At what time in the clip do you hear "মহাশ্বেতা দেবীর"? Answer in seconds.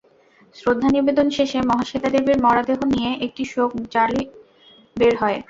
1.69-2.37